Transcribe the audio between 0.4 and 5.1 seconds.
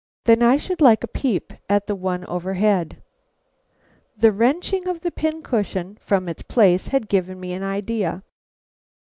I should like a peep at the one overhead." The wrenching of